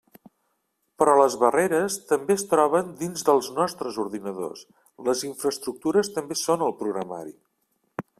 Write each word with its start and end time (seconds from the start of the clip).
Però 1.01 1.11
les 1.17 1.33
barreres 1.41 1.97
també 2.11 2.37
es 2.37 2.45
troben 2.53 2.89
dins 3.01 3.27
dels 3.27 3.49
nostres 3.59 3.99
ordinadors, 4.05 4.65
les 5.11 5.23
infraestructures 5.29 6.11
també 6.17 6.39
són 6.45 6.65
el 6.71 6.75
programari. 6.81 7.37